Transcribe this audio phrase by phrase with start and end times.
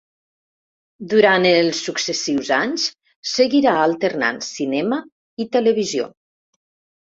[1.11, 2.87] Durant els successius anys
[3.33, 5.01] seguirà alternant cinema
[5.47, 6.11] i televisió.